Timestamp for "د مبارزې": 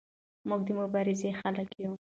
0.67-1.29